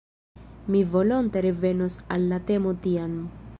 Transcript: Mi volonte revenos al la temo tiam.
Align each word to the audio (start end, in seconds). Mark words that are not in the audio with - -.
Mi 0.65 0.81
volonte 0.93 1.43
revenos 1.45 1.99
al 2.17 2.27
la 2.33 2.43
temo 2.53 2.75
tiam. 2.87 3.17